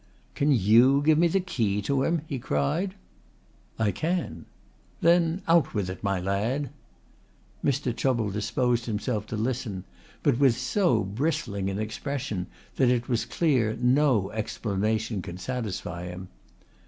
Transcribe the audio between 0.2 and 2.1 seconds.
"Can you give me the key to